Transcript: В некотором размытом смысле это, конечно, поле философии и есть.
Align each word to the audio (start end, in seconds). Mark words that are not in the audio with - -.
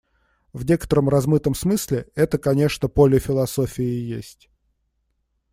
В 0.51 0.65
некотором 0.65 1.09
размытом 1.09 1.53
смысле 1.53 2.07
это, 2.15 2.39
конечно, 2.39 2.87
поле 2.87 3.19
философии 3.19 3.85
и 3.85 4.05
есть. 4.07 4.49